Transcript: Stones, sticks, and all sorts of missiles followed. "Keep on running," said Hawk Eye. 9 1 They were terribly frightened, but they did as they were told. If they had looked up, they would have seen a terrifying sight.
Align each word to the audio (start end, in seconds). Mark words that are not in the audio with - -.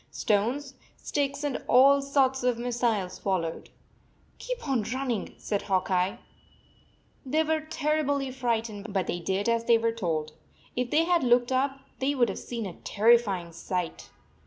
Stones, 0.09 0.73
sticks, 0.97 1.43
and 1.43 1.61
all 1.67 2.01
sorts 2.01 2.41
of 2.41 2.57
missiles 2.57 3.19
followed. 3.19 3.69
"Keep 4.39 4.67
on 4.67 4.81
running," 4.91 5.35
said 5.37 5.61
Hawk 5.61 5.91
Eye. 5.91 6.17
9 7.23 7.23
1 7.23 7.31
They 7.31 7.43
were 7.53 7.61
terribly 7.61 8.31
frightened, 8.31 8.87
but 8.93 9.05
they 9.05 9.19
did 9.19 9.47
as 9.47 9.65
they 9.65 9.77
were 9.77 9.91
told. 9.91 10.31
If 10.75 10.89
they 10.89 11.03
had 11.03 11.23
looked 11.23 11.51
up, 11.51 11.81
they 11.99 12.15
would 12.15 12.29
have 12.29 12.39
seen 12.39 12.65
a 12.65 12.77
terrifying 12.77 13.51
sight. 13.51 14.09